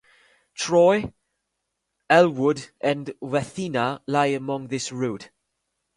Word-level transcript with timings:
Troy, 0.55 1.13
Elwood, 2.09 2.69
and 2.81 3.13
Wathena 3.21 4.01
lie 4.07 4.29
along 4.29 4.69
this 4.69 4.91
route. 4.91 5.29